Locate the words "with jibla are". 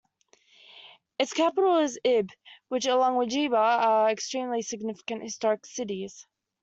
3.17-4.09